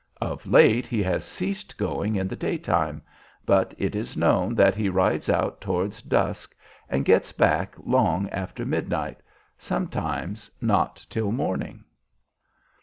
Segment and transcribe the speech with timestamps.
[0.19, 3.03] Of late he has ceased going in the daytime,
[3.45, 6.55] but it is known that he rides out towards dusk
[6.89, 9.19] and gets back long after midnight,
[9.59, 11.83] sometimes not till morning.